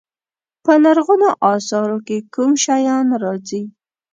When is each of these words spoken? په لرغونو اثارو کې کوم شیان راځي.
په 0.63 0.73
لرغونو 0.83 1.27
اثارو 1.51 1.97
کې 2.07 2.17
کوم 2.33 2.51
شیان 2.63 3.07
راځي. 3.23 3.63